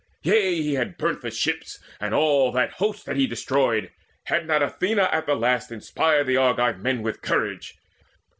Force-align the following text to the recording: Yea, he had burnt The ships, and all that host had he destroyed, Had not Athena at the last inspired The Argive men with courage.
Yea, 0.23 0.55
he 0.59 0.73
had 0.73 0.97
burnt 0.97 1.21
The 1.21 1.29
ships, 1.29 1.77
and 1.99 2.11
all 2.11 2.51
that 2.53 2.71
host 2.81 3.05
had 3.05 3.17
he 3.17 3.27
destroyed, 3.27 3.91
Had 4.23 4.47
not 4.47 4.63
Athena 4.63 5.07
at 5.11 5.27
the 5.27 5.35
last 5.35 5.71
inspired 5.71 6.23
The 6.25 6.37
Argive 6.37 6.79
men 6.79 7.03
with 7.03 7.21
courage. 7.21 7.75